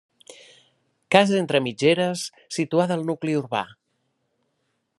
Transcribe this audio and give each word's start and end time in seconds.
Casa 1.15 1.35
entre 1.41 1.61
mitgeres, 1.65 2.23
situada 2.57 2.97
al 2.99 3.05
nucli 3.11 3.37
urbà. 3.43 3.61